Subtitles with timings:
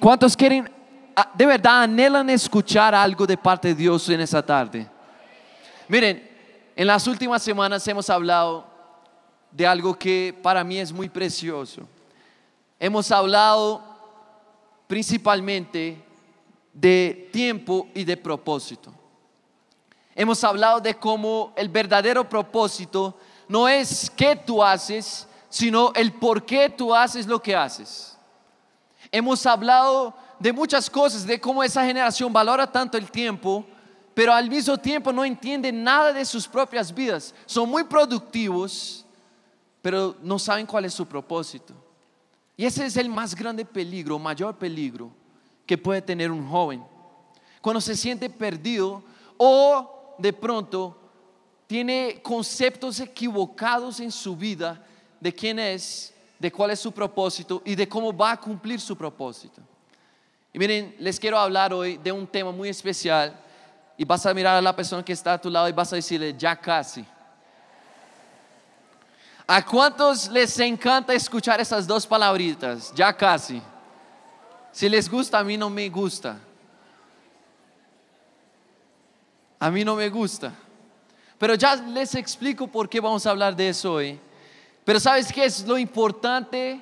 [0.00, 0.70] ¿Cuántos quieren,
[1.14, 4.88] ah, de verdad, anhelan escuchar algo de parte de Dios en esa tarde?
[5.88, 6.26] Miren,
[6.74, 8.64] en las últimas semanas hemos hablado
[9.50, 11.82] de algo que para mí es muy precioso.
[12.78, 13.82] Hemos hablado
[14.86, 16.02] principalmente
[16.72, 18.94] de tiempo y de propósito.
[20.14, 26.46] Hemos hablado de cómo el verdadero propósito no es qué tú haces, sino el por
[26.46, 28.09] qué tú haces lo que haces.
[29.12, 33.64] Hemos hablado de muchas cosas, de cómo esa generación valora tanto el tiempo,
[34.14, 37.34] pero al mismo tiempo no entiende nada de sus propias vidas.
[37.46, 39.04] Son muy productivos,
[39.82, 41.74] pero no saben cuál es su propósito.
[42.56, 45.10] Y ese es el más grande peligro, mayor peligro
[45.66, 46.84] que puede tener un joven.
[47.60, 49.02] Cuando se siente perdido
[49.36, 50.98] o de pronto
[51.66, 54.84] tiene conceptos equivocados en su vida
[55.20, 58.96] de quién es, de cuál es su propósito y de cómo va a cumplir su
[58.96, 59.60] propósito.
[60.54, 63.38] Y miren, les quiero hablar hoy de un tema muy especial
[63.96, 65.96] y vas a mirar a la persona que está a tu lado y vas a
[65.96, 67.04] decirle, ya casi.
[69.46, 72.90] ¿A cuántos les encanta escuchar esas dos palabritas?
[72.94, 73.60] Ya casi.
[74.72, 76.38] Si les gusta, a mí no me gusta.
[79.58, 80.54] A mí no me gusta.
[81.36, 84.18] Pero ya les explico por qué vamos a hablar de eso hoy.
[84.84, 86.80] Pero ¿sabes qué es lo importante?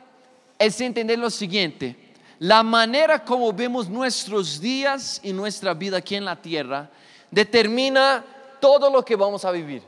[0.59, 1.97] Es entender lo siguiente.
[2.39, 6.89] La manera como vemos nuestros días y nuestra vida aquí en la tierra
[7.31, 8.25] determina
[8.61, 9.83] todo lo que vamos a vivir.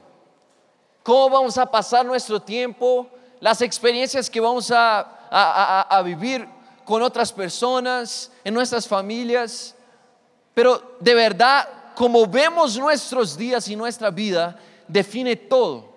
[1.03, 3.09] Cómo vamos a pasar nuestro tiempo,
[3.41, 6.47] las experiencias que vamos a, a vivir
[6.85, 9.77] con otras personas, en nuestras familias.
[10.53, 14.59] Pero de verdad, como vemos nuestros días y nuestra vida,
[14.89, 15.90] define todo.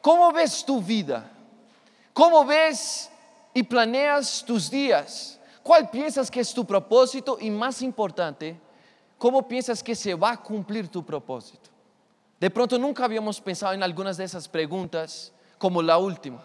[0.00, 1.30] ¿Cómo ves tu vida?
[2.12, 3.10] ¿Cómo ves
[3.54, 5.38] y planeas tus días?
[5.62, 7.38] ¿Cuál piensas que es tu propósito?
[7.40, 8.58] Y más importante,
[9.18, 11.70] ¿cómo piensas que se va a cumplir tu propósito?
[12.40, 16.44] De pronto nunca habíamos pensado en algunas de esas preguntas como la última.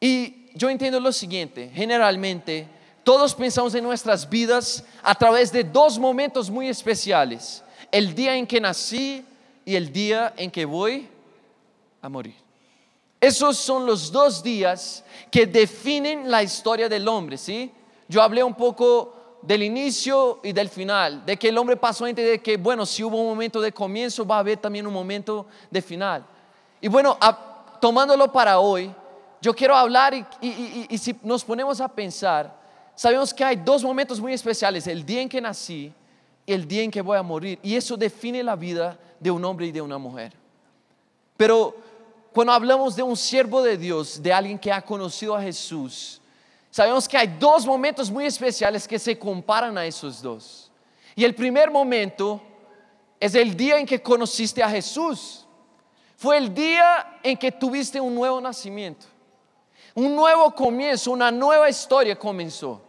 [0.00, 2.66] Y yo entiendo lo siguiente, generalmente
[3.04, 7.62] todos pensamos en nuestras vidas a través de dos momentos muy especiales,
[7.92, 9.24] el día en que nací
[9.64, 11.08] y el día en que voy
[12.00, 12.39] a morir.
[13.20, 17.70] Esos son los dos días que definen la historia del hombre, ¿sí?
[18.08, 22.24] Yo hablé un poco del inicio y del final, de que el hombre pasó entre
[22.24, 25.46] de que, bueno, si hubo un momento de comienzo, va a haber también un momento
[25.70, 26.24] de final.
[26.80, 27.18] Y bueno,
[27.80, 28.92] tomándolo para hoy,
[29.40, 32.54] yo quiero hablar y, si nos ponemos a pensar,
[32.94, 35.92] sabemos que hay dos momentos muy especiales, el día en que nací
[36.44, 37.58] y el día en que voy a morir.
[37.62, 40.32] Y eso define la vida de un hombre y de una mujer.
[41.36, 41.74] Pero
[42.32, 46.20] cuando hablamos de un siervo de Dios, de alguien que ha conocido a Jesús,
[46.70, 50.70] Sabemos que hay dos momentos muy especiales que se comparan a esos dos.
[51.16, 52.40] Y el primer momento
[53.18, 55.46] es el día en que conociste a Jesús.
[56.16, 59.06] Fue el día en que tuviste un nuevo nacimiento.
[59.94, 62.80] Un nuevo comienzo, una nueva historia comenzó.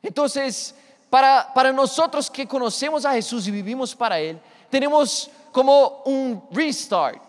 [0.00, 0.74] Entonces,
[1.10, 4.40] para, para nosotros que conocemos a Jesús y vivimos para Él,
[4.70, 7.20] tenemos como un restart.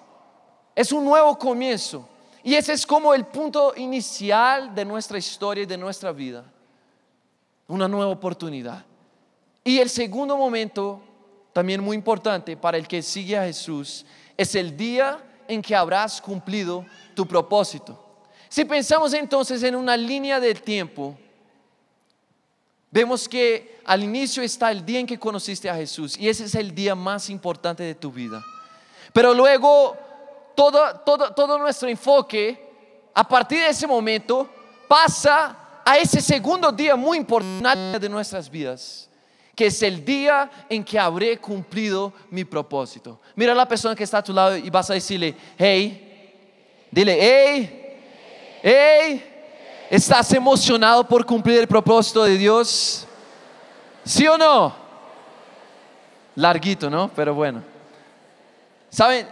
[0.76, 2.08] Es un nuevo comienzo.
[2.44, 6.44] Y ese es como el punto inicial de nuestra historia y de nuestra vida.
[7.68, 8.84] Una nueva oportunidad.
[9.64, 11.02] Y el segundo momento,
[11.54, 16.22] también muy importante para el que sigue a Jesús, es el día en que habrás
[16.22, 16.86] cumplido
[17.16, 18.00] tu propósito.
[18.50, 21.18] Si pensamos entonces en una línea del tiempo,
[22.92, 26.56] vemos que al inicio está el día en que conociste a Jesús y ese es
[26.56, 28.44] el día más importante de tu vida.
[29.14, 29.98] Pero luego
[30.56, 32.72] todo, todo, todo nuestro enfoque
[33.14, 34.50] a partir de ese momento
[34.88, 35.56] pasa
[35.86, 39.09] a ese segundo día muy importante de nuestras vidas,
[39.56, 43.19] que es el día en que habré cumplido mi propósito.
[43.36, 46.34] Mira a la persona que está a tu lado y vas a decirle, hey,
[46.90, 53.06] dile, hey, hey, ¿estás emocionado por cumplir el propósito de Dios?
[54.06, 54.74] ¿Sí o no?
[56.36, 57.12] Larguito, ¿no?
[57.16, 57.63] Pero bueno.
[58.89, 59.28] ¿Saben?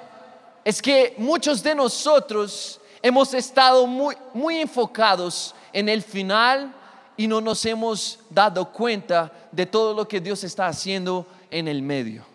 [0.63, 6.73] Es que muchos de nosotros hemos estado muy, muy enfocados en el final
[7.17, 11.81] y no nos hemos dado cuenta de todo lo que Dios está haciendo en el
[11.81, 12.25] medio.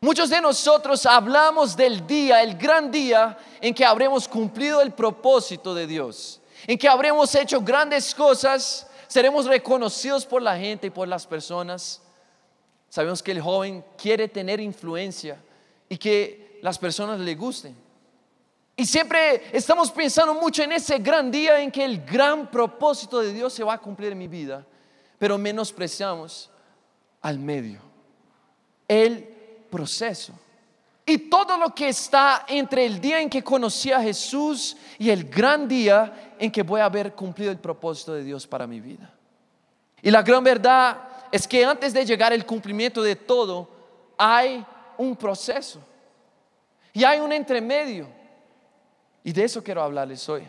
[0.00, 5.74] Muchos de nosotros hablamos del día, el gran día en que habremos cumplido el propósito
[5.74, 11.08] de Dios, en que habremos hecho grandes cosas, seremos reconocidos por la gente y por
[11.08, 12.02] las personas.
[12.90, 15.42] Sabemos que el joven quiere tener influencia
[15.88, 17.76] y que las personas le gusten.
[18.74, 23.34] Y siempre estamos pensando mucho en ese gran día en que el gran propósito de
[23.34, 24.64] Dios se va a cumplir en mi vida.
[25.18, 26.50] pero menospreciamos
[27.20, 27.80] al medio,
[28.88, 29.22] el
[29.70, 30.32] proceso.
[31.04, 35.24] Y todo lo que está entre el día en que conocí a Jesús y el
[35.28, 39.12] gran día en que voy a haber cumplido el propósito de Dios para mi vida.
[40.00, 40.98] Y la gran verdad
[41.30, 43.68] es que antes de llegar al cumplimiento de todo,
[44.16, 44.64] hay
[44.96, 45.80] un proceso.
[46.94, 48.08] Y hay un entremedio.
[49.22, 50.48] Y de eso quiero hablarles hoy.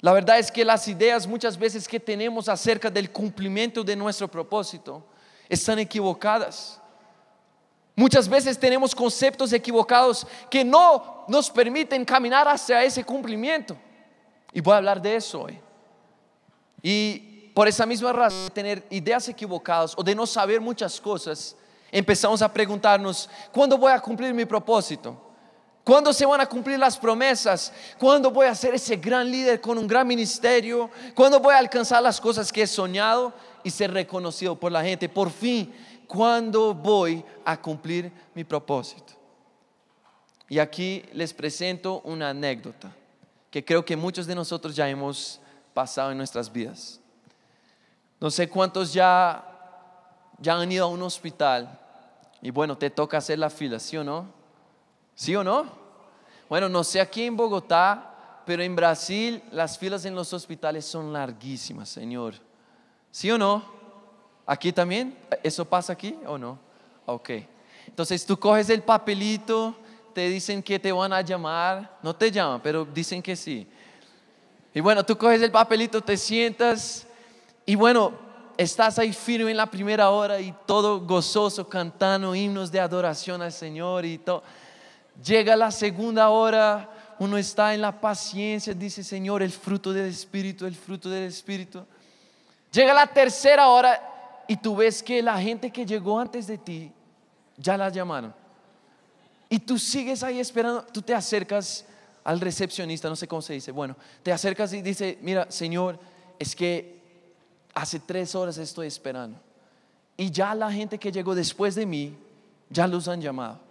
[0.00, 4.28] La verdad es que las ideas muchas veces que tenemos acerca del cumplimiento de nuestro
[4.28, 5.04] propósito
[5.48, 6.80] están equivocadas.
[7.96, 13.76] Muchas veces tenemos conceptos equivocados que no nos permiten caminar hacia ese cumplimiento.
[14.52, 15.58] Y voy a hablar de eso hoy.
[16.82, 21.56] Y por esa misma razón de tener ideas equivocadas o de no saber muchas cosas,
[21.90, 25.27] empezamos a preguntarnos, ¿cuándo voy a cumplir mi propósito?
[25.88, 27.72] ¿Cuándo se van a cumplir las promesas?
[27.98, 30.90] ¿Cuándo voy a ser ese gran líder con un gran ministerio?
[31.14, 33.32] ¿Cuándo voy a alcanzar las cosas que he soñado
[33.64, 35.08] y ser reconocido por la gente?
[35.08, 35.74] Por fin,
[36.06, 39.14] ¿cuándo voy a cumplir mi propósito?
[40.50, 42.94] Y aquí les presento una anécdota
[43.50, 45.40] que creo que muchos de nosotros ya hemos
[45.72, 47.00] pasado en nuestras vidas.
[48.20, 49.42] No sé cuántos ya,
[50.38, 51.80] ya han ido a un hospital
[52.42, 54.36] y bueno, te toca hacer la fila, ¿sí o no?
[55.14, 55.77] ¿Sí o no?
[56.48, 61.12] Bueno, no sé aquí en Bogotá, pero en Brasil las filas en los hospitales son
[61.12, 62.34] larguísimas, Señor.
[63.10, 63.62] ¿Sí o no?
[64.46, 65.16] ¿Aquí también?
[65.42, 66.58] ¿Eso pasa aquí o no?
[67.04, 67.30] Ok.
[67.86, 69.74] Entonces tú coges el papelito,
[70.14, 73.66] te dicen que te van a llamar, no te llaman, pero dicen que sí.
[74.72, 77.06] Y bueno, tú coges el papelito, te sientas
[77.66, 78.12] y bueno,
[78.56, 83.52] estás ahí firme en la primera hora y todo gozoso, cantando himnos de adoración al
[83.52, 84.42] Señor y todo.
[85.24, 86.88] Llega la segunda hora,
[87.18, 91.84] uno está en la paciencia, dice Señor, el fruto del Espíritu, el fruto del Espíritu.
[92.70, 96.92] Llega la tercera hora y tú ves que la gente que llegó antes de ti
[97.56, 98.32] ya la llamaron.
[99.48, 101.84] Y tú sigues ahí esperando, tú te acercas
[102.22, 105.98] al recepcionista, no sé cómo se dice, bueno, te acercas y dice, mira, Señor,
[106.38, 107.00] es que
[107.74, 109.40] hace tres horas estoy esperando.
[110.16, 112.16] Y ya la gente que llegó después de mí,
[112.70, 113.67] ya los han llamado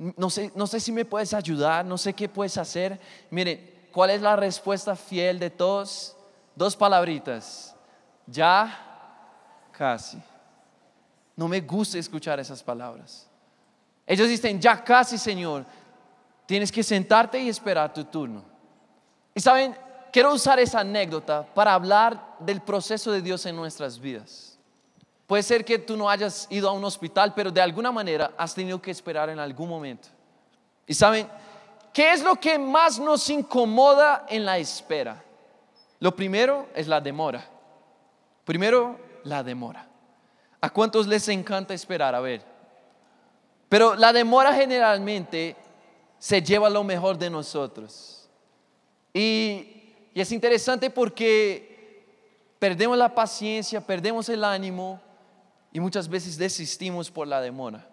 [0.00, 2.98] no sé, no sé si me puedes ayudar, no sé qué puedes hacer.
[3.28, 6.16] Mire, ¿cuál es la respuesta fiel de todos?
[6.56, 7.76] Dos palabritas.
[8.26, 8.78] Ya,
[9.72, 10.18] casi.
[11.36, 13.28] No me gusta escuchar esas palabras.
[14.06, 15.66] Ellos dicen, ya casi, Señor.
[16.46, 18.42] Tienes que sentarte y esperar tu turno.
[19.34, 19.76] Y saben,
[20.10, 24.49] quiero usar esa anécdota para hablar del proceso de Dios en nuestras vidas.
[25.30, 28.52] Puede ser que tú no hayas ido a un hospital, pero de alguna manera has
[28.52, 30.08] tenido que esperar en algún momento.
[30.88, 31.28] Y saben,
[31.92, 35.22] ¿qué es lo que más nos incomoda en la espera?
[36.00, 37.48] Lo primero es la demora.
[38.44, 39.86] Primero, la demora.
[40.60, 42.12] ¿A cuántos les encanta esperar?
[42.12, 42.42] A ver.
[43.68, 45.54] Pero la demora generalmente
[46.18, 48.28] se lleva lo mejor de nosotros.
[49.14, 52.04] Y, y es interesante porque
[52.58, 55.00] perdemos la paciencia, perdemos el ánimo
[55.72, 57.86] y muchas veces desistimos por la demora.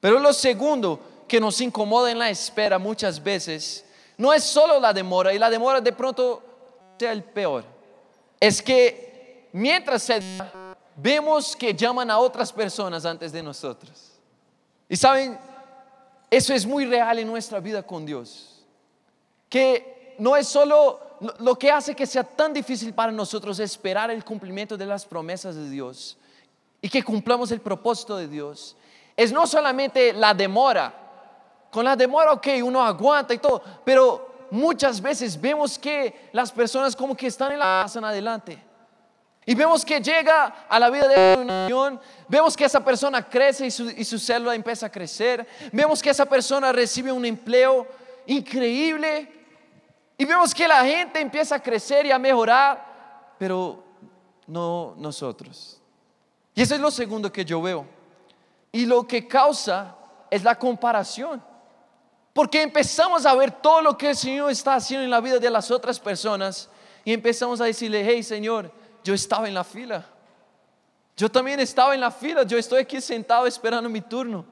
[0.00, 3.84] Pero lo segundo que nos incomoda en la espera muchas veces
[4.16, 6.42] no es solo la demora, y la demora de pronto
[6.98, 7.64] sea el peor,
[8.38, 10.20] es que mientras se
[10.96, 14.12] vemos que llaman a otras personas antes de nosotros.
[14.88, 15.38] Y saben,
[16.30, 18.64] eso es muy real en nuestra vida con Dios.
[19.48, 21.00] Que no es solo
[21.38, 25.54] lo que hace que sea tan difícil para nosotros esperar el cumplimiento de las promesas
[25.54, 26.16] de Dios,
[26.84, 28.76] y que cumplamos el propósito de Dios,
[29.16, 30.92] es no solamente la demora.
[31.70, 36.94] Con la demora, ok, uno aguanta y todo, pero muchas veces vemos que las personas
[36.94, 38.62] como que están en la pasan adelante.
[39.46, 41.98] Y vemos que llega a la vida de la unión,
[42.28, 46.10] vemos que esa persona crece y su, y su célula empieza a crecer, vemos que
[46.10, 47.86] esa persona recibe un empleo
[48.26, 49.32] increíble
[50.18, 53.82] y vemos que la gente empieza a crecer y a mejorar, pero
[54.46, 55.80] no nosotros.
[56.54, 57.86] Y eso es lo segundo que yo veo.
[58.70, 59.96] Y lo que causa
[60.30, 61.42] es la comparación.
[62.32, 65.50] Porque empezamos a ver todo lo que el Señor está haciendo en la vida de
[65.50, 66.68] las otras personas
[67.04, 68.72] y empezamos a decirle, hey Señor,
[69.04, 70.04] yo estaba en la fila.
[71.16, 74.44] Yo también estaba en la fila, yo estoy aquí sentado esperando mi turno.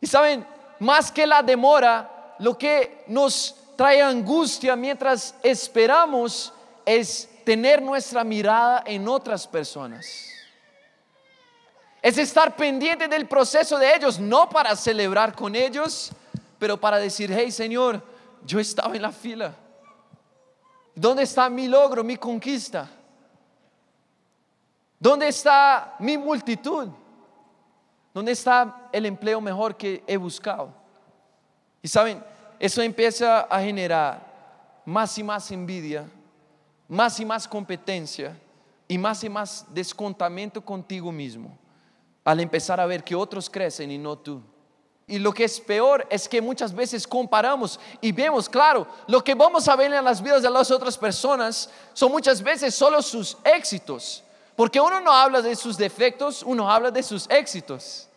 [0.00, 0.44] Y saben,
[0.80, 6.52] más que la demora, lo que nos trae angustia mientras esperamos
[6.84, 10.37] es tener nuestra mirada en otras personas.
[12.00, 16.12] Es estar pendiente del proceso de ellos, no para celebrar con ellos,
[16.58, 18.02] pero para decir, hey Señor,
[18.44, 19.54] yo estaba en la fila.
[20.94, 22.88] ¿Dónde está mi logro, mi conquista?
[24.98, 26.88] ¿Dónde está mi multitud?
[28.14, 30.72] ¿Dónde está el empleo mejor que he buscado?
[31.82, 32.22] Y saben,
[32.58, 34.26] eso empieza a generar
[34.84, 36.08] más y más envidia,
[36.88, 38.36] más y más competencia
[38.86, 41.56] y más y más descontamiento contigo mismo
[42.28, 44.42] al empezar a ver que otros crecen y no tú.
[45.06, 49.34] Y lo que es peor es que muchas veces comparamos y vemos, claro, lo que
[49.34, 53.38] vamos a ver en las vidas de las otras personas son muchas veces solo sus
[53.42, 54.22] éxitos.
[54.54, 58.10] Porque uno no habla de sus defectos, uno habla de sus éxitos,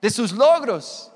[0.00, 1.12] de sus logros.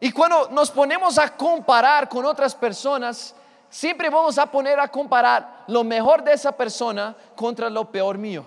[0.00, 3.34] Y cuando nos ponemos a comparar con otras personas,
[3.68, 8.46] siempre vamos a poner a comparar lo mejor de esa persona contra lo peor mío.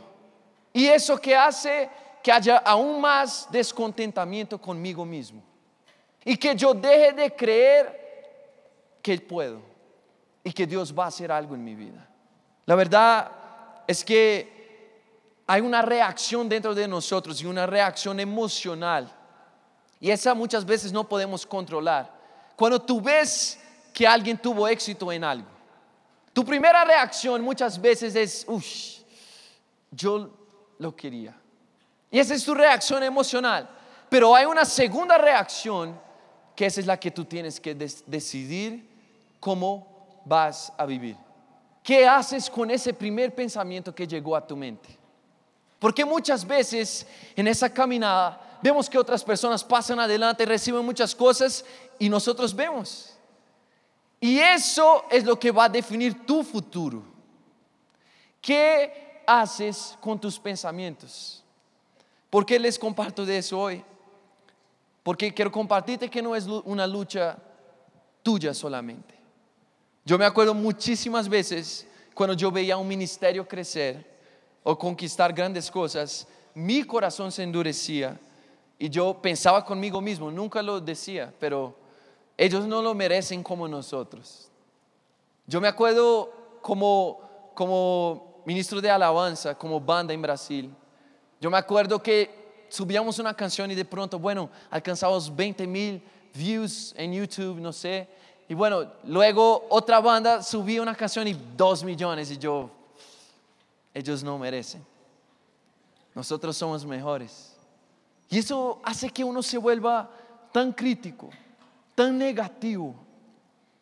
[0.74, 1.88] Y eso que hace
[2.24, 5.44] que haya aún más descontentamiento conmigo mismo
[6.24, 8.04] y que yo deje de creer
[9.02, 9.62] que puedo
[10.42, 12.08] y que Dios va a hacer algo en mi vida.
[12.66, 13.30] La verdad
[13.86, 15.02] es que
[15.46, 19.12] hay una reacción dentro de nosotros y una reacción emocional.
[20.00, 22.10] Y esa muchas veces no podemos controlar.
[22.56, 23.60] Cuando tú ves
[23.94, 25.48] que alguien tuvo éxito en algo,
[26.32, 28.66] tu primera reacción muchas veces es, uff,
[29.92, 30.30] yo
[30.80, 31.43] lo quería.
[32.14, 33.68] Y esa es tu reacción emocional.
[34.08, 36.00] Pero hay una segunda reacción
[36.56, 38.88] que esa es la que tú tienes que decidir
[39.40, 41.18] cómo vas a vivir.
[41.82, 44.96] ¿Qué haces con ese primer pensamiento que llegó a tu mente?
[45.80, 51.66] Porque muchas veces en esa caminada vemos que otras personas pasan adelante, reciben muchas cosas
[51.98, 53.16] y nosotros vemos.
[54.20, 57.02] Y eso es lo que va a definir tu futuro.
[58.40, 61.43] ¿Qué haces con tus pensamientos?
[62.34, 63.84] ¿Por qué les comparto de eso hoy?
[65.04, 67.38] Porque quiero compartirte que no es una lucha
[68.24, 69.14] tuya solamente.
[70.04, 74.04] Yo me acuerdo muchísimas veces cuando yo veía un ministerio crecer
[74.64, 78.20] o conquistar grandes cosas, mi corazón se endurecía
[78.80, 81.76] y yo pensaba conmigo mismo, nunca lo decía, pero
[82.36, 84.50] ellos no lo merecen como nosotros.
[85.46, 87.22] Yo me acuerdo como,
[87.54, 90.76] como ministro de alabanza, como banda en Brasil,
[91.44, 96.02] yo me acuerdo que subíamos una canción y de pronto, bueno, alcanzamos 20 mil
[96.34, 98.08] views en YouTube, no sé.
[98.48, 102.70] Y bueno, luego otra banda subía una canción y 2 millones y yo,
[103.94, 104.86] ellos no merecen.
[106.16, 107.58] Nosotros somos mejores.
[108.30, 110.10] Y eso hace que uno se vuelva
[110.54, 111.30] tan crítico,
[111.94, 112.96] tan negativo.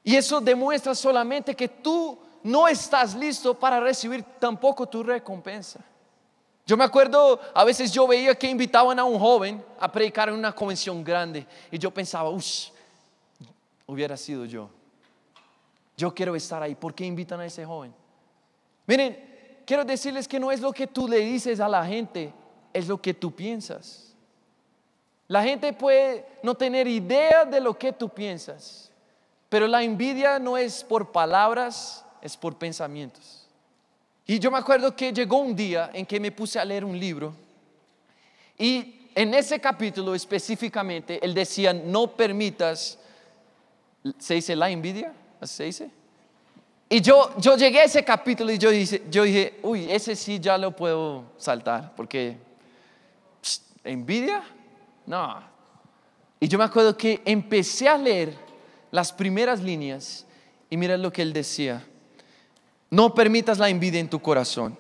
[0.03, 5.85] Y eso demuestra solamente que tú no estás listo para recibir tampoco tu recompensa.
[6.71, 10.35] Yo me acuerdo, a veces yo veía que invitaban a un joven a predicar en
[10.35, 12.69] una convención grande y yo pensaba, uff,
[13.85, 14.69] hubiera sido yo.
[15.97, 16.73] Yo quiero estar ahí.
[16.73, 17.93] ¿Por qué invitan a ese joven?
[18.87, 22.33] Miren, quiero decirles que no es lo que tú le dices a la gente,
[22.71, 24.15] es lo que tú piensas.
[25.27, 28.93] La gente puede no tener idea de lo que tú piensas,
[29.49, 33.40] pero la envidia no es por palabras, es por pensamientos.
[34.25, 36.97] Y yo me acuerdo que llegó un día en que me puse a leer un
[36.99, 37.33] libro
[38.57, 42.99] y en ese capítulo específicamente él decía, no permitas,
[44.19, 45.11] ¿se dice la envidia?
[45.41, 45.89] ¿Se dice?
[46.87, 50.39] Y yo, yo llegué a ese capítulo y yo dije, yo dije, uy, ese sí
[50.39, 52.37] ya lo puedo saltar, porque
[53.83, 54.43] envidia,
[55.07, 55.41] no.
[56.39, 58.35] Y yo me acuerdo que empecé a leer
[58.91, 60.25] las primeras líneas
[60.69, 61.83] y mira lo que él decía.
[62.91, 64.77] No permitas la envidia en tu corazón.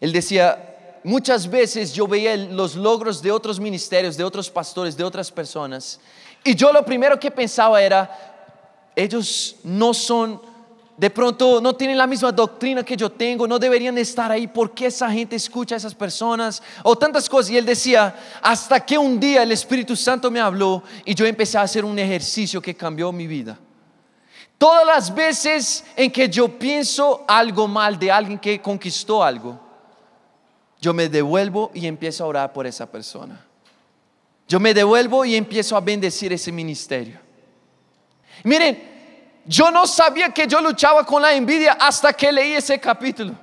[0.00, 5.04] Él decía, muchas veces yo veía los logros de otros ministerios, de otros pastores, de
[5.04, 6.00] otras personas,
[6.44, 10.40] y yo lo primero que pensaba era, ellos no son,
[10.94, 14.72] de pronto no tienen la misma doctrina que yo tengo, no deberían estar ahí, ¿por
[14.72, 16.62] qué esa gente escucha a esas personas?
[16.82, 17.50] O tantas cosas.
[17.50, 21.56] Y él decía, hasta que un día el Espíritu Santo me habló y yo empecé
[21.56, 23.58] a hacer un ejercicio que cambió mi vida.
[24.58, 29.60] Todas las veces en que yo pienso algo mal de alguien que conquistó algo,
[30.80, 33.44] yo me devuelvo y empiezo a orar por esa persona.
[34.46, 37.18] Yo me devuelvo y empiezo a bendecir ese ministerio.
[38.42, 43.34] Miren, yo no sabía que yo luchaba con la envidia hasta que leí ese capítulo.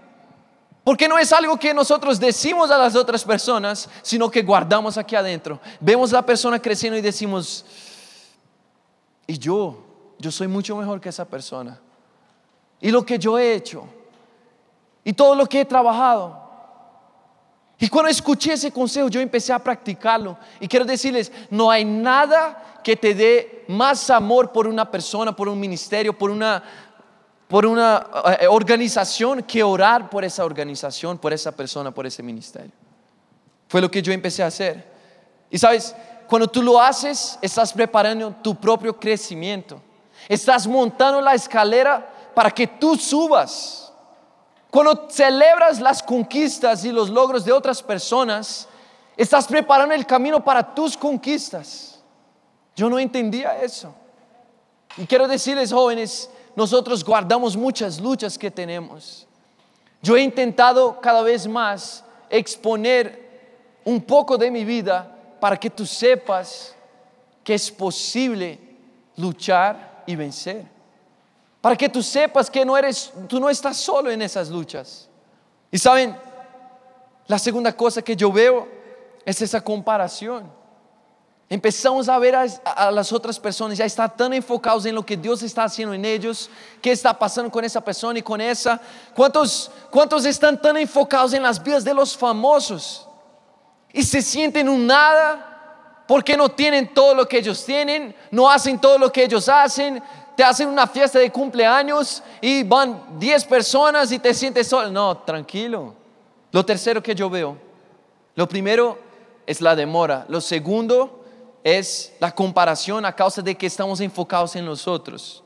[0.84, 5.16] Porque no es algo que nosotros decimos a las otras personas, sino que guardamos aquí
[5.16, 5.60] adentro.
[5.80, 7.66] Vemos a la persona creciendo y decimos,
[9.28, 9.91] ¿y yo?
[10.22, 11.80] Yo soy mucho mejor que esa persona.
[12.80, 13.86] Y lo que yo he hecho.
[15.04, 16.42] Y todo lo que he trabajado.
[17.80, 20.38] Y cuando escuché ese consejo, yo empecé a practicarlo.
[20.60, 25.50] Y quiero decirles, no hay nada que te dé más amor por una persona, por
[25.50, 26.64] un ministerio, por una,
[27.48, 28.08] por una
[28.40, 32.72] eh, organización que orar por esa organización, por esa persona, por ese ministerio.
[33.68, 34.92] Fue lo que yo empecé a hacer.
[35.50, 35.96] Y sabes,
[36.28, 39.82] cuando tú lo haces, estás preparando tu propio crecimiento.
[40.28, 43.92] Estás montando la escalera para que tú subas.
[44.70, 48.68] Cuando celebras las conquistas y los logros de otras personas,
[49.18, 52.00] estás preparando el camino para tus conquistas.
[52.76, 53.94] Yo no entendía eso.
[54.98, 59.28] Y quiero decirles, jóvenes, nosotros guardamos muchas luchas que tenemos.
[60.02, 63.30] Yo he intentado cada vez más exponer
[63.84, 66.76] un poco de mi vida para que tú sepas
[67.44, 68.60] que es posible
[69.18, 70.66] luchar y vencer.
[71.62, 75.08] Para que tú sepas que no eres, tú no estás solo en esas luchas.
[75.72, 76.18] Y saben,
[77.28, 78.68] la segunda cosa que yo veo
[79.24, 80.62] es esa comparación.
[81.50, 85.44] Empezamos a ver a, las otras personas, ya están tan enfocados en lo que Dios
[85.44, 86.50] está haciendo en ellos,
[86.82, 88.80] qué está pasando con esa persona y con esa.
[89.14, 93.06] ¿Cuántos, cuántos están tan enfocados en las vidas de los famosos
[93.92, 95.51] y se sienten un nada
[96.12, 100.04] porque no tienen todo lo que ellos tienen, no hacen todo lo que ellos hacen?
[100.36, 104.92] Te hacen una fiesta de cumpleaños y van 10 personas y te sientes solo.
[104.92, 105.96] No, tranquilo.
[106.52, 107.58] Lo tercero que yo veo,
[108.36, 109.00] lo primero
[109.48, 110.26] es la demora.
[110.28, 111.24] Lo segundo
[111.64, 115.42] es la comparación a causa de que estamos enfocados en nosotros.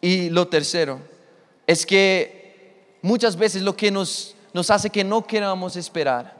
[0.00, 1.00] Y lo tercero
[1.66, 6.34] es que muchas veces lo que nos, nos hace que no queramos esperar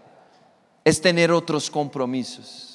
[0.87, 2.68] es tener otros compromisos.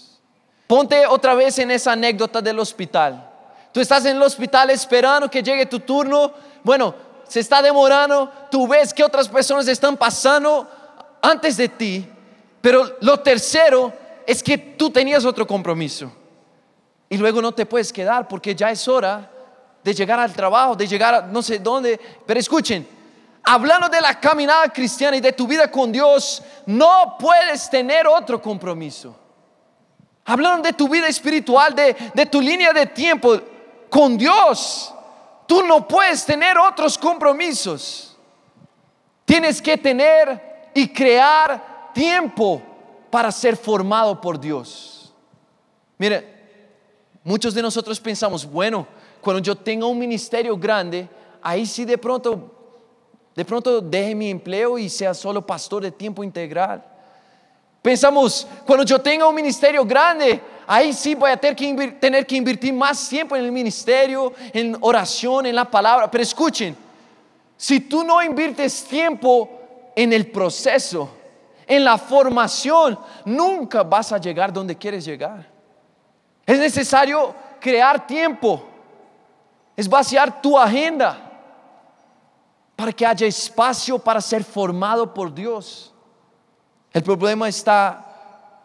[0.67, 3.29] Ponte otra vez en esa anécdota del hospital.
[3.71, 6.31] Tú estás en el hospital esperando que llegue tu turno.
[6.63, 6.93] Bueno,
[7.27, 8.31] se está demorando.
[8.49, 10.67] Tú ves que otras personas están pasando
[11.21, 12.07] antes de ti.
[12.61, 13.91] Pero lo tercero
[14.25, 16.11] es que tú tenías otro compromiso
[17.09, 19.29] y luego no te puedes quedar porque ya es hora
[19.83, 21.99] de llegar al trabajo, de llegar a no sé dónde.
[22.25, 22.87] Pero escuchen,
[23.43, 28.41] hablando de la caminada cristiana y de tu vida con Dios, no puedes tener otro
[28.41, 29.15] compromiso.
[30.25, 33.39] Hablando de tu vida espiritual, de, de tu línea de tiempo
[33.89, 34.93] con Dios,
[35.47, 38.17] tú no puedes tener otros compromisos.
[39.25, 42.61] Tienes que tener y crear tiempo
[43.09, 45.13] para ser formado por Dios.
[45.97, 46.33] Mire,
[47.23, 48.85] Muchos de nosotros pensamos, bueno,
[49.21, 51.07] cuando yo tenga un ministerio grande,
[51.41, 52.51] ahí sí de pronto,
[53.33, 56.83] de pronto deje mi empleo y sea solo pastor de tiempo integral.
[57.83, 62.37] Pensamos, cuando yo tenga un ministerio grande, ahí sí voy a tener que, tener que
[62.37, 66.09] invertir más tiempo en el ministerio, en oración, en la palabra.
[66.09, 66.77] Pero escuchen,
[67.57, 69.49] si tú no inviertes tiempo
[69.97, 71.09] en el proceso,
[71.67, 75.45] en la formación, nunca vas a llegar donde quieres llegar.
[76.45, 78.63] Es necesario crear tiempo,
[79.75, 81.17] es vaciar tu agenda
[82.77, 85.92] para que haya espacio para ser formado por Dios.
[86.93, 88.05] El problema está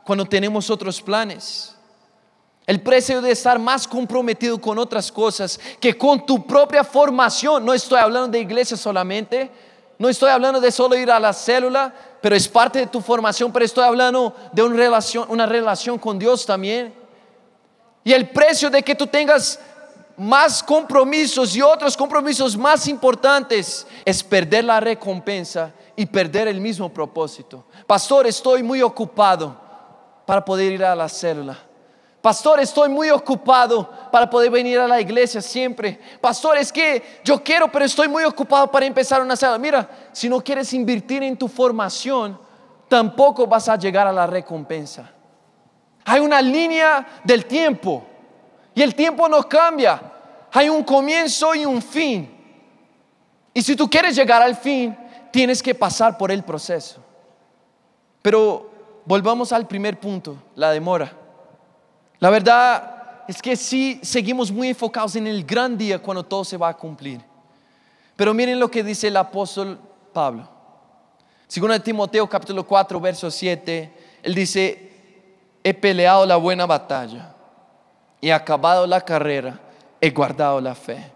[0.05, 1.75] cuando tenemos otros planes.
[2.67, 7.64] El precio de estar más comprometido con otras cosas que con tu propia formación.
[7.64, 9.51] No estoy hablando de iglesia solamente,
[9.99, 13.51] no estoy hablando de solo ir a la célula, pero es parte de tu formación,
[13.51, 16.93] pero estoy hablando de una relación, una relación con Dios también.
[18.05, 19.59] Y el precio de que tú tengas
[20.19, 26.89] más compromisos y otros compromisos más importantes es perder la recompensa y perder el mismo
[26.89, 27.65] propósito.
[27.85, 29.57] Pastor, estoy muy ocupado
[30.25, 31.59] para poder ir a la célula.
[32.23, 35.99] Pastor, estoy muy ocupado para poder venir a la iglesia siempre.
[36.21, 39.59] Pastor, es que yo quiero, pero estoy muy ocupado para empezar una célula.
[39.59, 42.39] Mira, si no quieres invertir en tu formación,
[42.87, 45.11] tampoco vas a llegar a la recompensa.
[46.05, 48.05] Hay una línea del tiempo
[48.73, 50.01] y el tiempo no cambia.
[50.53, 52.39] Hay un comienzo y un fin.
[53.53, 54.97] Y si tú quieres llegar al fin,
[55.31, 57.03] tienes que pasar por el proceso.
[58.23, 58.71] Pero
[59.05, 61.12] volvamos al primer punto, la demora.
[62.19, 66.57] La verdad es que sí seguimos muy enfocados en el gran día cuando todo se
[66.57, 67.21] va a cumplir.
[68.17, 69.79] Pero miren lo que dice el apóstol
[70.12, 70.49] Pablo.
[71.47, 74.93] Según de Timoteo capítulo 4, verso 7, él dice,
[75.62, 77.35] he peleado la buena batalla,
[78.21, 79.61] he acabado la carrera,
[80.01, 81.11] he guardado la fe.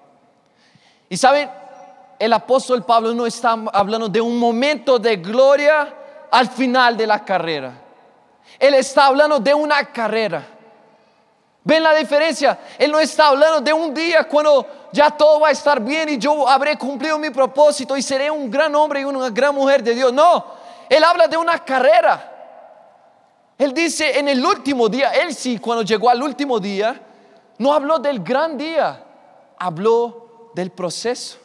[1.08, 1.50] Y saben,
[2.22, 5.92] el apóstol Pablo no está hablando de un momento de gloria
[6.30, 7.72] al final de la carrera.
[8.60, 10.46] Él está hablando de una carrera.
[11.64, 12.60] ¿Ven la diferencia?
[12.78, 16.18] Él no está hablando de un día cuando ya todo va a estar bien y
[16.18, 19.92] yo habré cumplido mi propósito y seré un gran hombre y una gran mujer de
[19.92, 20.12] Dios.
[20.12, 20.44] No,
[20.88, 22.28] él habla de una carrera.
[23.58, 27.00] Él dice en el último día, él sí, cuando llegó al último día,
[27.58, 29.02] no habló del gran día,
[29.58, 31.41] habló del proceso.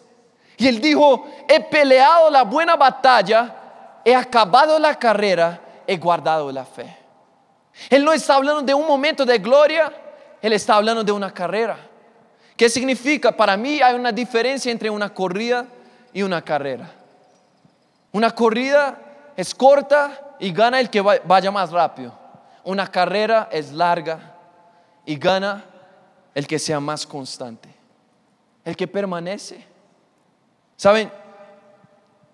[0.58, 3.56] Y él dijo, he peleado la buena batalla,
[4.04, 6.98] he acabado la carrera, he guardado la fe.
[7.90, 9.94] Él no está hablando de un momento de gloria,
[10.42, 11.78] Él está hablando de una carrera.
[12.56, 13.32] ¿Qué significa?
[13.32, 15.68] Para mí hay una diferencia entre una corrida
[16.12, 16.90] y una carrera.
[18.12, 18.98] Una corrida
[19.36, 22.18] es corta y gana el que vaya más rápido.
[22.64, 24.36] Una carrera es larga
[25.06, 25.64] y gana
[26.34, 27.70] el que sea más constante,
[28.66, 29.77] el que permanece.
[30.78, 31.12] ¿Saben?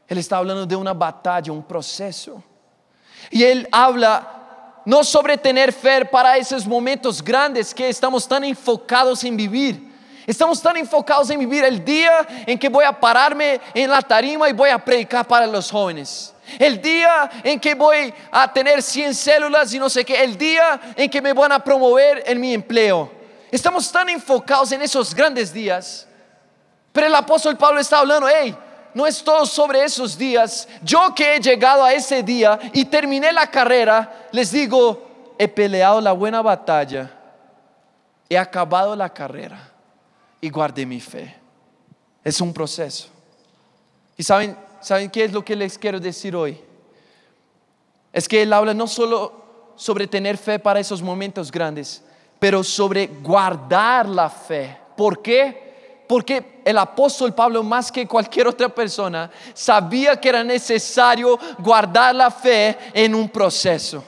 [0.08, 2.44] Él está hablando de una batalla, un proceso.
[3.32, 9.24] Y él habla no sobre tener fe para esos momentos grandes que estamos tan enfocados
[9.24, 9.94] en vivir.
[10.28, 14.50] Estamos tan enfocados en vivir el día en que voy a pararme en la tarima
[14.50, 16.34] y voy a predicar para los jóvenes.
[16.60, 20.22] El día en que voy a tener 100 células y no sé qué.
[20.22, 23.10] El día en que me van a promover en mi empleo.
[23.50, 26.08] Estamos tan enfocados en esos grandes días.
[26.94, 28.56] Pero el apóstol Pablo está hablando, hey,
[28.94, 30.68] no es todo sobre esos días.
[30.84, 36.00] Yo que he llegado a ese día y terminé la carrera, les digo, he peleado
[36.00, 37.12] la buena batalla,
[38.30, 39.72] he acabado la carrera
[40.40, 41.36] y guardé mi fe.
[42.24, 43.08] Es un proceso.
[44.16, 46.62] ¿Y saben, saben qué es lo que les quiero decir hoy?
[48.14, 52.04] Es que él habla no solo sobre tener fe para esos momentos grandes,
[52.38, 54.78] pero sobre guardar la fe.
[54.96, 55.73] ¿Por qué?
[56.08, 62.30] Porque el apóstol Pablo, más que cualquier otra persona, sabía que era necesario guardar la
[62.30, 64.04] fe en un proceso.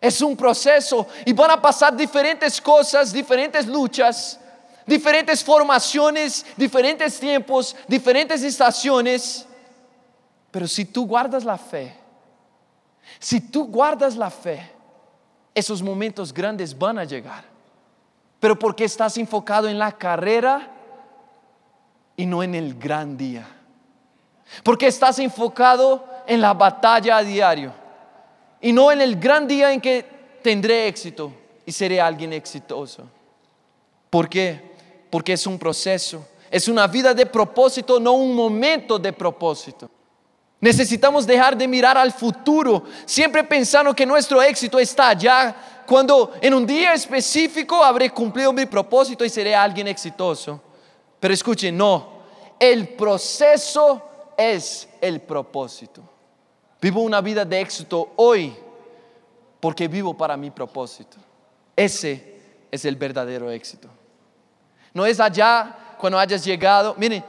[0.00, 4.38] Es un proceso y van a pasar diferentes cosas, diferentes luchas,
[4.84, 9.46] diferentes formaciones, diferentes tiempos, diferentes estaciones.
[10.50, 11.96] Pero si tú guardas la fe,
[13.18, 14.70] si tú guardas la fe,
[15.54, 17.55] esos momentos grandes van a llegar
[18.46, 20.70] pero porque estás enfocado en la carrera
[22.16, 23.44] y no en el gran día.
[24.62, 27.72] Porque estás enfocado en la batalla a diario
[28.60, 31.32] y no en el gran día en que tendré éxito
[31.64, 33.02] y seré alguien exitoso.
[34.08, 34.76] ¿Por qué?
[35.10, 39.90] Porque es un proceso, es una vida de propósito, no un momento de propósito.
[40.60, 46.52] Necesitamos dejar de mirar al futuro, siempre pensando que nuestro éxito está allá cuando en
[46.52, 50.60] un día específico habré cumplido mi propósito y seré alguien exitoso.
[51.20, 52.20] Pero escuchen, no,
[52.58, 54.02] el proceso
[54.36, 56.02] es el propósito.
[56.80, 58.54] Vivo una vida de éxito hoy
[59.60, 61.16] porque vivo para mi propósito.
[61.74, 62.36] Ese
[62.70, 63.88] es el verdadero éxito.
[64.92, 66.94] No es allá cuando hayas llegado.
[66.98, 67.24] Miren,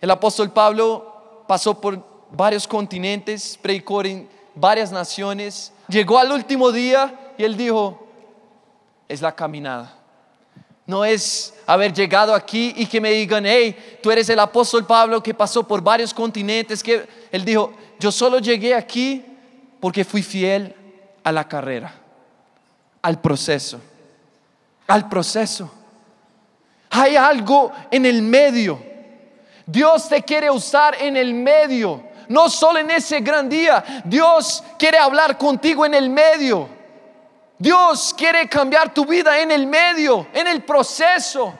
[0.00, 7.27] el apóstol Pablo pasó por varios continentes, predicó en varias naciones, llegó al último día
[7.38, 8.06] y él dijo,
[9.08, 9.94] es la caminada.
[10.84, 15.22] No es haber llegado aquí y que me digan, hey, tú eres el apóstol Pablo
[15.22, 16.82] que pasó por varios continentes.
[16.82, 19.24] Que él dijo, yo solo llegué aquí
[19.80, 20.74] porque fui fiel
[21.22, 21.94] a la carrera,
[23.02, 23.80] al proceso,
[24.86, 25.70] al proceso.
[26.90, 28.82] Hay algo en el medio.
[29.66, 34.02] Dios te quiere usar en el medio, no solo en ese gran día.
[34.06, 36.77] Dios quiere hablar contigo en el medio.
[37.58, 41.52] Dios quiere cambiar tu vida en el medio, en el proceso.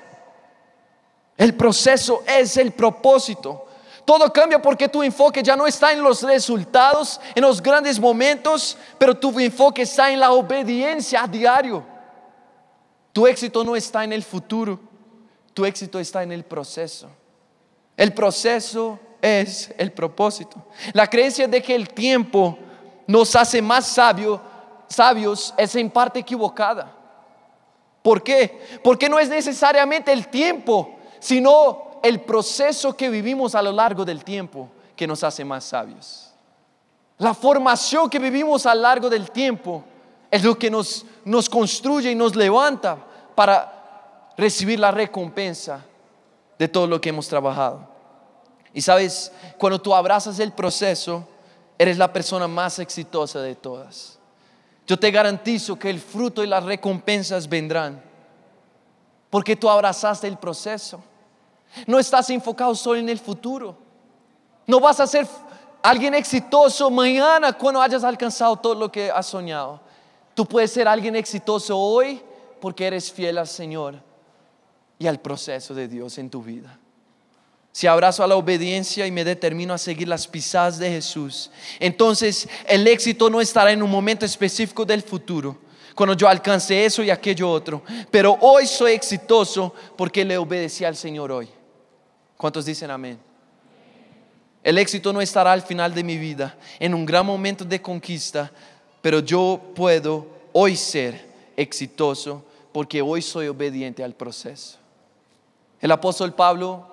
[1.37, 3.67] El proceso es el propósito.
[4.05, 8.79] Todo cambia porque tu enfoque ya no está en los resultados, en los grandes momentos,
[8.97, 11.85] pero tu enfoque está en la obediencia a diario.
[13.13, 14.81] Tu éxito no está en el futuro,
[15.53, 17.11] tu éxito está en el proceso.
[17.97, 20.65] El proceso es el propósito.
[20.93, 22.57] La creencia de que el tiempo
[23.07, 24.41] nos hace más sabios
[24.89, 26.93] sabios es en parte equivocada.
[28.03, 28.81] ¿Por qué?
[28.83, 34.25] Porque no es necesariamente el tiempo, sino el proceso que vivimos a lo largo del
[34.25, 36.33] tiempo que nos hace más sabios.
[37.19, 39.85] La formación que vivimos a lo largo del tiempo
[40.31, 42.99] es lo que nos, nos construye y nos levanta
[43.35, 45.85] para recibir la recompensa
[46.59, 47.89] de todo lo que hemos trabajado.
[48.73, 51.27] Y sabes, cuando tú abrazas el proceso,
[51.79, 54.18] eres la persona más exitosa de todas.
[54.89, 58.03] Yo te garantizo que el fruto y las recompensas vendrán.
[59.29, 61.03] Porque tú abrazaste el proceso.
[61.87, 63.77] No estás enfocado solo en el futuro.
[64.67, 65.27] No vas a ser
[65.83, 69.79] alguien exitoso mañana cuando hayas alcanzado todo lo que has soñado.
[70.35, 72.23] Tú puedes ser alguien exitoso hoy
[72.59, 73.97] porque eres fiel al Señor
[74.99, 76.79] y al proceso de Dios en tu vida
[77.79, 82.49] si abrazo a la obediencia y me determino a seguir las pisadas de Jesús, entonces
[82.67, 85.57] el éxito no estará en un momento específico del futuro,
[85.95, 90.97] cuando yo alcance eso y aquello otro, pero hoy soy exitoso porque le obedecí al
[90.97, 91.49] Señor hoy.
[92.37, 93.17] ¿Cuántos dicen amén?
[94.65, 98.51] El éxito no estará al final de mi vida, en un gran momento de conquista,
[99.01, 101.25] pero yo puedo hoy ser
[101.57, 104.79] exitoso porque hoy soy obediente al proceso.
[105.81, 106.88] El apóstol Pablo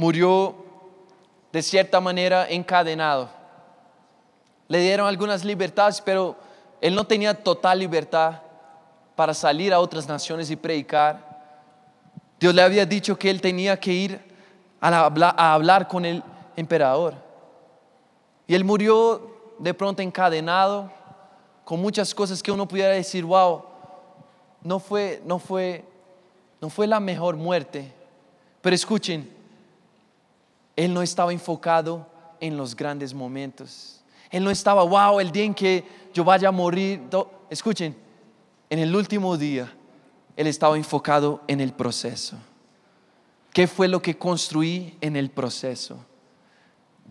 [0.00, 0.54] murió
[1.52, 3.28] de cierta manera encadenado.
[4.66, 6.36] Le dieron algunas libertades, pero
[6.80, 8.40] él no tenía total libertad
[9.14, 11.28] para salir a otras naciones y predicar.
[12.38, 14.20] Dios le había dicho que él tenía que ir
[14.80, 16.22] a, hablar con el
[16.56, 17.14] emperador.
[18.46, 20.90] Y él murió de pronto encadenado
[21.62, 23.64] con muchas cosas que uno pudiera decir, wow,
[24.62, 25.84] no fue, no fue,
[26.58, 27.92] no fue la mejor muerte.
[28.62, 29.39] Pero escuchen,
[30.84, 32.06] él no estaba enfocado
[32.40, 34.00] en los grandes momentos.
[34.30, 37.02] Él no estaba, wow, el día en que yo vaya a morir.
[37.50, 37.94] Escuchen,
[38.70, 39.70] en el último día,
[40.34, 42.38] él estaba enfocado en el proceso.
[43.52, 45.98] ¿Qué fue lo que construí en el proceso?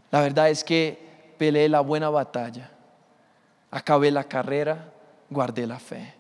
[0.10, 2.72] La verdad es que peleé la buena batalla,
[3.70, 4.92] acabé la carrera,
[5.30, 6.16] guardé la fe,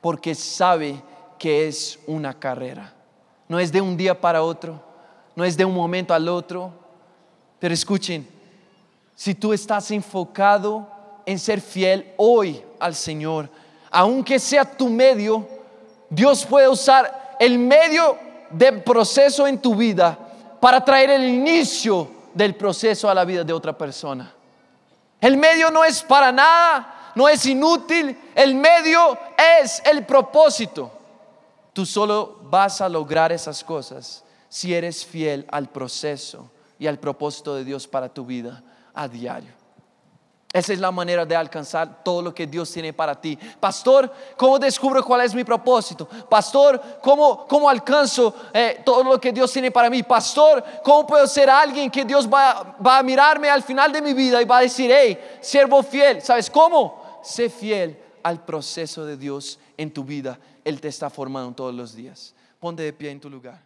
[0.00, 1.02] porque sabe
[1.36, 2.94] que es una carrera.
[3.48, 4.85] No es de un día para otro,
[5.36, 6.72] no es de un momento al otro.
[7.60, 8.28] Pero escuchen,
[9.14, 10.88] si tú estás enfocado
[11.24, 13.48] en ser fiel hoy al Señor,
[13.90, 15.46] aunque sea tu medio,
[16.10, 18.18] Dios puede usar el medio
[18.50, 20.18] del proceso en tu vida
[20.60, 24.32] para traer el inicio del proceso a la vida de otra persona.
[25.20, 29.18] El medio no es para nada, no es inútil, el medio
[29.62, 30.90] es el propósito.
[31.72, 37.54] Tú solo vas a lograr esas cosas si eres fiel al proceso y al propósito
[37.54, 38.62] de Dios para tu vida
[38.94, 39.66] a diario.
[40.56, 43.38] Esa es la manera de alcanzar todo lo que Dios tiene para ti.
[43.60, 46.08] Pastor, ¿cómo descubro cuál es mi propósito?
[46.30, 50.02] Pastor, ¿cómo, cómo alcanzo eh, todo lo que Dios tiene para mí?
[50.02, 54.14] Pastor, ¿cómo puedo ser alguien que Dios va, va a mirarme al final de mi
[54.14, 56.22] vida y va a decir, hey, siervo fiel?
[56.22, 57.20] ¿Sabes cómo?
[57.22, 60.38] Sé fiel al proceso de Dios en tu vida.
[60.64, 62.34] Él te está formando todos los días.
[62.58, 63.65] Ponte de pie en tu lugar.